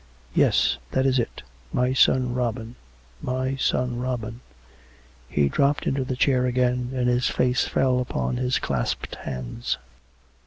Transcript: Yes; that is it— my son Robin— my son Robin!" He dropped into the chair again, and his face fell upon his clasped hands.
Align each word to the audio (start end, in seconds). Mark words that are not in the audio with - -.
Yes; 0.33 0.79
that 0.93 1.05
is 1.05 1.19
it— 1.19 1.43
my 1.79 1.93
son 1.93 2.33
Robin— 2.33 2.75
my 3.37 3.55
son 3.57 3.99
Robin!" 3.99 4.39
He 5.37 5.47
dropped 5.47 5.85
into 5.85 6.03
the 6.03 6.15
chair 6.15 6.47
again, 6.47 6.89
and 6.95 7.07
his 7.07 7.27
face 7.29 7.67
fell 7.67 7.99
upon 7.99 8.37
his 8.37 8.57
clasped 8.57 9.13
hands. 9.13 9.77